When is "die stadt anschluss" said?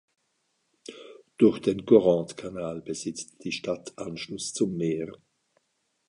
3.43-4.51